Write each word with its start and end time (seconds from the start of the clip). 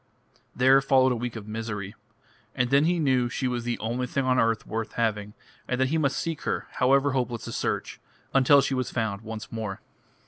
There 0.55 0.81
followed 0.81 1.11
a 1.11 1.15
week 1.15 1.35
of 1.35 1.47
misery. 1.47 1.93
And 2.55 2.71
then 2.71 2.85
he 2.85 2.97
knew 2.97 3.29
she 3.29 3.47
was 3.47 3.65
the 3.65 3.77
only 3.77 4.07
thing 4.07 4.25
on 4.25 4.39
earth 4.39 4.65
worth 4.65 4.93
having, 4.93 5.35
and 5.67 5.79
that 5.79 5.89
he 5.89 5.99
must 5.99 6.17
seek 6.17 6.41
her, 6.41 6.67
however 6.71 7.11
hopeless 7.11 7.45
the 7.45 7.51
search, 7.51 7.99
until 8.33 8.61
she 8.61 8.73
was 8.73 8.89
found 8.89 9.21
once 9.21 9.51
more. 9.51 9.79